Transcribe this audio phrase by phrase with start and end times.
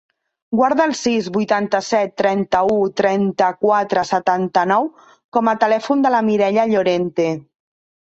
[0.59, 4.91] Guarda el sis, vuitanta-set, trenta-u, trenta-quatre, setanta-nou
[5.39, 7.33] com a telèfon de la Mireia Llorente.